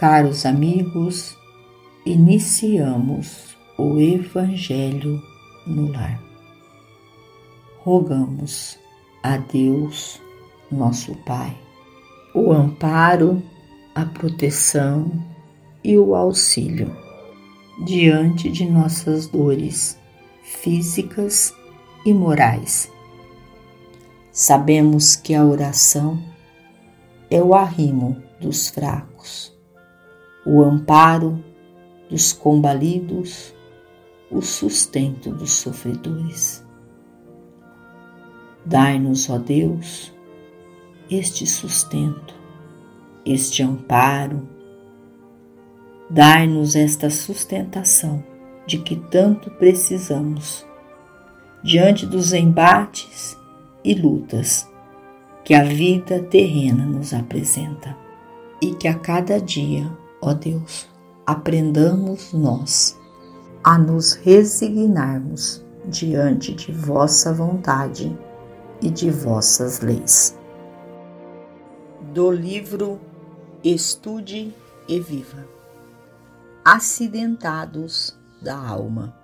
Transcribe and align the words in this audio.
Caros 0.00 0.46
amigos, 0.46 1.36
iniciamos 2.06 3.54
o 3.76 3.98
Evangelho 3.98 5.22
no 5.66 5.92
lar. 5.92 6.18
Rogamos 7.80 8.78
a 9.22 9.36
Deus, 9.36 10.18
nosso 10.72 11.14
Pai, 11.26 11.54
o 12.34 12.50
amparo, 12.50 13.42
a 13.94 14.06
proteção 14.06 15.12
e 15.84 15.98
o 15.98 16.14
auxílio 16.14 16.96
diante 17.84 18.48
de 18.48 18.64
nossas 18.64 19.26
dores 19.26 19.98
físicas 20.42 21.54
e 22.06 22.14
morais. 22.14 22.90
Sabemos 24.32 25.14
que 25.14 25.34
a 25.34 25.44
oração 25.44 26.18
é 27.30 27.42
o 27.42 27.54
arrimo 27.54 28.16
dos 28.40 28.70
fracos, 28.70 29.59
o 30.44 30.62
amparo 30.62 31.42
dos 32.08 32.32
combalidos, 32.32 33.54
o 34.30 34.40
sustento 34.40 35.30
dos 35.30 35.52
sofredores. 35.52 36.64
Dai-nos, 38.64 39.28
ó 39.30 39.38
Deus, 39.38 40.12
este 41.10 41.46
sustento, 41.46 42.34
este 43.24 43.62
amparo, 43.62 44.48
dai-nos 46.08 46.76
esta 46.76 47.10
sustentação 47.10 48.22
de 48.66 48.78
que 48.78 48.96
tanto 48.96 49.50
precisamos 49.52 50.66
diante 51.62 52.06
dos 52.06 52.32
embates 52.32 53.36
e 53.84 53.94
lutas 53.94 54.68
que 55.44 55.54
a 55.54 55.64
vida 55.64 56.20
terrena 56.20 56.84
nos 56.84 57.12
apresenta. 57.12 57.96
E 58.62 58.74
que 58.74 58.86
a 58.86 58.94
cada 58.94 59.40
dia, 59.40 59.90
ó 60.20 60.34
Deus, 60.34 60.88
aprendamos 61.26 62.32
nós 62.32 62.98
a 63.62 63.78
nos 63.78 64.14
resignarmos 64.14 65.64
diante 65.86 66.54
de 66.54 66.72
vossa 66.72 67.32
vontade 67.32 68.16
e 68.80 68.90
de 68.90 69.10
vossas 69.10 69.80
leis. 69.80 70.38
Do 72.12 72.30
livro 72.30 73.00
Estude 73.62 74.54
e 74.88 75.00
Viva 75.00 75.46
Acidentados 76.64 78.18
da 78.42 78.56
Alma 78.56 79.14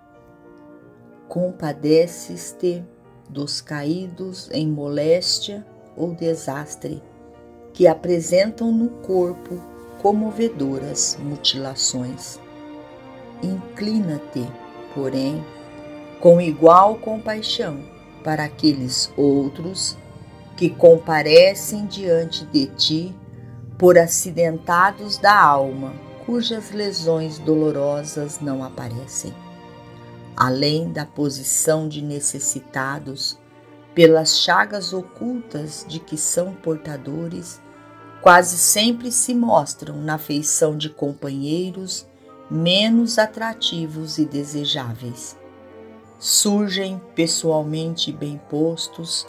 Compadeces-te 1.29 2.85
dos 3.29 3.61
caídos 3.61 4.49
em 4.53 4.69
moléstia 4.69 5.67
ou 5.97 6.15
desastre, 6.15 7.03
que 7.73 7.87
apresentam 7.87 8.71
no 8.71 8.89
corpo 9.03 9.61
comovedoras 10.07 11.19
mutilações. 11.21 12.39
Inclina-te, 13.43 14.47
porém, 14.95 15.45
com 16.21 16.41
igual 16.41 16.95
compaixão 16.95 17.83
para 18.23 18.45
aqueles 18.45 19.13
outros 19.17 19.99
que 20.57 20.71
comparecem 20.71 21.87
diante 21.87 22.47
de 22.47 22.67
ti 22.67 23.17
por 23.77 23.99
acidentados 23.99 25.19
da 25.19 25.37
alma, 25.37 25.93
cujas 26.25 26.71
lesões 26.71 27.41
dolorosas 27.41 28.39
não 28.39 28.63
aparecem. 28.63 29.35
Além 30.37 30.93
da 30.93 31.05
posição 31.05 31.89
de 31.89 32.01
necessitados, 32.01 33.37
pelas 33.93 34.39
chagas 34.39 34.93
ocultas 34.93 35.85
de 35.89 35.99
que 35.99 36.17
são 36.17 36.55
portadores, 36.55 37.61
quase 38.23 38.57
sempre 38.57 39.11
se 39.13 39.35
mostram 39.35 39.97
na 39.97 40.19
feição 40.19 40.77
de 40.77 40.89
companheiros 40.89 42.07
menos 42.51 43.19
atrativos 43.19 44.19
e 44.19 44.25
desejáveis. 44.25 45.37
Surgem 46.19 47.01
pessoalmente 47.15 48.13
bem 48.13 48.41
postos, 48.49 49.27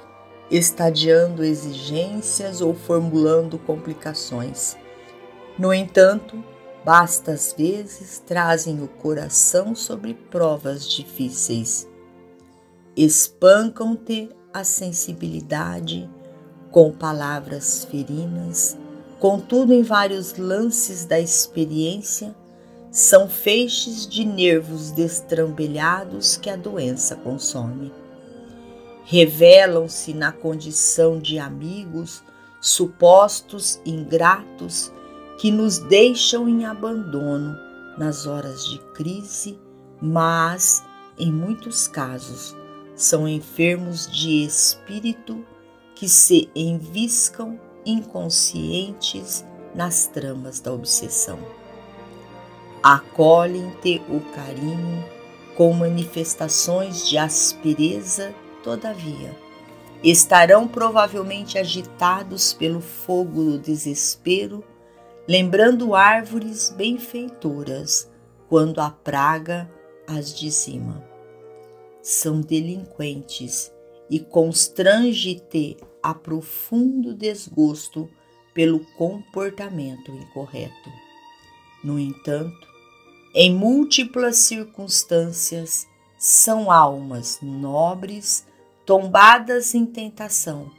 estadiando 0.49 1.43
exigências 1.43 2.61
ou 2.61 2.73
formulando 2.73 3.57
complicações. 3.57 4.77
No 5.57 5.73
entanto, 5.73 6.41
basta 6.85 7.31
às 7.31 7.53
vezes 7.57 8.23
trazem 8.25 8.81
o 8.81 8.87
coração 8.87 9.75
sobre 9.75 10.13
provas 10.13 10.87
difíceis. 10.87 11.87
Espancam-te 12.95 14.29
a 14.53 14.63
sensibilidade 14.63 16.09
com 16.77 16.91
palavras 16.91 17.85
ferinas, 17.85 18.77
contudo, 19.19 19.73
em 19.73 19.81
vários 19.81 20.37
lances 20.37 21.05
da 21.05 21.19
experiência, 21.19 22.35
são 22.91 23.27
feixes 23.27 24.07
de 24.07 24.23
nervos 24.23 24.91
destrambelhados 24.91 26.37
que 26.37 26.51
a 26.51 26.55
doença 26.55 27.15
consome. 27.15 27.91
Revelam-se 29.05 30.13
na 30.13 30.31
condição 30.31 31.17
de 31.17 31.39
amigos 31.39 32.23
supostos 32.61 33.81
ingratos 33.83 34.93
que 35.39 35.49
nos 35.49 35.79
deixam 35.79 36.47
em 36.47 36.63
abandono 36.63 37.57
nas 37.97 38.27
horas 38.27 38.63
de 38.67 38.77
crise, 38.93 39.59
mas, 39.99 40.83
em 41.17 41.31
muitos 41.31 41.87
casos, 41.87 42.55
são 42.95 43.27
enfermos 43.27 44.07
de 44.11 44.45
espírito 44.45 45.43
que 45.97 46.07
se 46.07 46.47
enviscam 46.55 47.59
inconscientes 47.83 49.43
nas 49.73 50.05
tramas 50.05 50.59
da 50.59 50.71
obsessão. 50.71 51.39
Acolhem-te 52.83 53.99
o 54.07 54.19
carinho 54.35 55.03
com 55.55 55.73
manifestações 55.73 57.09
de 57.09 57.17
aspereza, 57.17 58.31
todavia. 58.63 59.35
Estarão 60.03 60.67
provavelmente 60.67 61.57
agitados 61.57 62.53
pelo 62.53 62.79
fogo 62.79 63.43
do 63.43 63.57
desespero, 63.57 64.63
lembrando 65.27 65.95
árvores 65.95 66.69
benfeitoras 66.69 68.07
quando 68.47 68.79
a 68.81 68.91
praga 68.91 69.67
as 70.07 70.31
dizima 70.31 71.03
são 72.03 72.39
delinquentes 72.39 73.73
e 74.09 74.19
constrange-te 74.19 75.77
a 76.01 76.13
profundo 76.13 77.13
desgosto 77.13 78.09
pelo 78.53 78.79
comportamento 78.97 80.11
incorreto. 80.11 80.89
No 81.83 81.99
entanto, 81.99 82.67
em 83.35 83.53
múltiplas 83.53 84.37
circunstâncias, 84.37 85.85
são 86.17 86.71
almas 86.71 87.37
nobres 87.41 88.47
tombadas 88.85 89.75
em 89.75 89.85
tentação, 89.85 90.71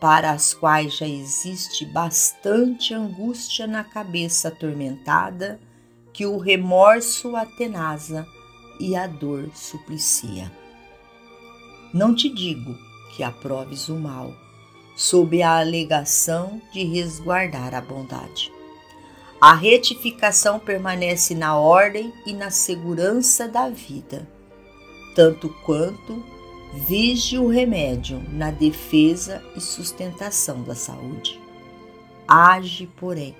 para 0.00 0.30
as 0.30 0.54
quais 0.54 0.96
já 0.96 1.08
existe 1.08 1.84
bastante 1.84 2.94
angústia 2.94 3.66
na 3.66 3.82
cabeça 3.82 4.48
atormentada 4.48 5.58
que 6.12 6.24
o 6.24 6.38
remorso 6.38 7.34
atenasa 7.34 8.24
e 8.78 8.94
a 8.94 9.06
dor 9.06 9.50
suplicia. 9.54 10.52
Não 11.92 12.14
te 12.14 12.28
digo 12.28 12.76
que 13.16 13.22
aproves 13.22 13.88
o 13.88 13.94
mal, 13.94 14.34
sob 14.94 15.42
a 15.42 15.58
alegação 15.58 16.60
de 16.70 16.84
resguardar 16.84 17.74
a 17.74 17.80
bondade. 17.80 18.52
A 19.40 19.54
retificação 19.54 20.58
permanece 20.58 21.34
na 21.34 21.56
ordem 21.56 22.12
e 22.26 22.32
na 22.32 22.50
segurança 22.50 23.48
da 23.48 23.70
vida, 23.70 24.28
tanto 25.14 25.48
quanto 25.64 26.22
vige 26.86 27.38
o 27.38 27.48
remédio 27.48 28.22
na 28.32 28.50
defesa 28.50 29.42
e 29.56 29.60
sustentação 29.60 30.62
da 30.64 30.74
saúde. 30.74 31.40
Age, 32.26 32.86
porém, 32.98 33.34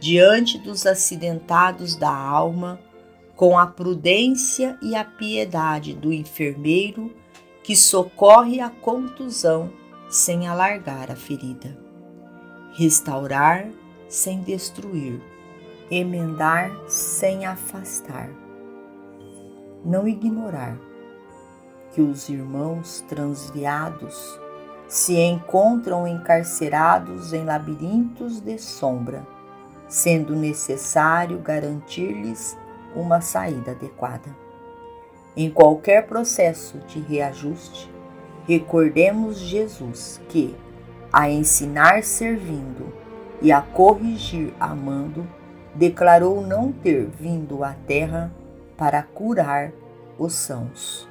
diante 0.00 0.58
dos 0.58 0.86
acidentados 0.86 1.94
da 1.94 2.12
alma, 2.12 2.80
com 3.36 3.56
a 3.58 3.66
prudência 3.66 4.76
e 4.82 4.96
a 4.96 5.04
piedade 5.04 5.92
do 5.92 6.12
enfermeiro 6.12 7.14
que 7.66 7.74
socorre 7.74 8.60
a 8.60 8.70
contusão 8.70 9.72
sem 10.08 10.46
alargar 10.46 11.10
a 11.10 11.16
ferida. 11.16 11.76
Restaurar 12.74 13.68
sem 14.08 14.40
destruir, 14.40 15.20
emendar 15.90 16.70
sem 16.86 17.44
afastar. 17.44 18.30
Não 19.84 20.06
ignorar 20.06 20.78
que 21.90 22.00
os 22.00 22.28
irmãos 22.28 23.04
transviados 23.08 24.38
se 24.86 25.18
encontram 25.18 26.06
encarcerados 26.06 27.32
em 27.32 27.44
labirintos 27.44 28.38
de 28.38 28.58
sombra, 28.58 29.26
sendo 29.88 30.36
necessário 30.36 31.40
garantir-lhes 31.40 32.56
uma 32.94 33.20
saída 33.20 33.72
adequada. 33.72 34.45
Em 35.36 35.50
qualquer 35.50 36.06
processo 36.06 36.78
de 36.88 36.98
reajuste, 36.98 37.90
recordemos 38.48 39.38
Jesus 39.38 40.20
que, 40.28 40.56
a 41.12 41.30
ensinar 41.30 42.02
servindo 42.02 42.92
e 43.42 43.52
a 43.52 43.60
corrigir 43.60 44.54
amando, 44.58 45.26
declarou 45.74 46.40
não 46.40 46.72
ter 46.72 47.06
vindo 47.06 47.62
à 47.62 47.74
terra 47.74 48.32
para 48.78 49.02
curar 49.02 49.72
os 50.18 50.32
sãos. 50.32 51.06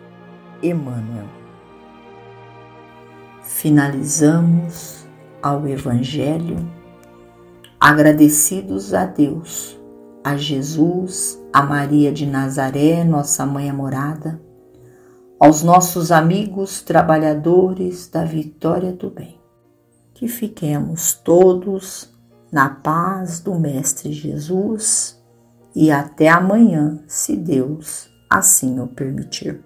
Emmanuel. 0.63 1.27
Finalizamos 3.43 5.05
ao 5.41 5.67
Evangelho 5.67 6.57
agradecidos 7.79 8.93
a 8.95 9.05
Deus, 9.05 9.79
a 10.25 10.37
Jesus, 10.37 11.39
a 11.53 11.61
Maria 11.61 12.11
de 12.11 12.25
Nazaré, 12.25 13.03
nossa 13.03 13.45
mãe 13.45 13.69
amorada, 13.69 14.41
aos 15.39 15.61
nossos 15.61 16.11
amigos 16.11 16.81
trabalhadores 16.81 18.07
da 18.09 18.25
vitória 18.25 18.91
do 18.91 19.11
bem. 19.11 19.39
Que 20.15 20.27
fiquemos 20.27 21.13
todos 21.13 22.11
na 22.51 22.67
paz 22.67 23.39
do 23.39 23.53
Mestre 23.53 24.11
Jesus 24.11 25.23
e 25.75 25.91
até 25.91 26.27
amanhã, 26.27 27.03
se 27.05 27.35
Deus 27.35 28.09
assim 28.27 28.79
o 28.79 28.87
permitir. 28.87 29.63